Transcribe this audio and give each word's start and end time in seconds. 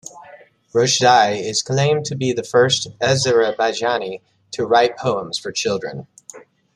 Roshdieh 0.73 1.39
is 1.39 1.61
claimed 1.61 2.05
to 2.05 2.15
be 2.15 2.33
the 2.33 2.41
first 2.41 2.87
Azerbaijani 2.97 4.21
to 4.49 4.65
write 4.65 4.97
poems 4.97 5.37
for 5.37 5.51
children. 5.51 6.07